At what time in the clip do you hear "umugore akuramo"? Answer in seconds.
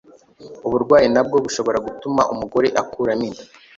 2.33-3.23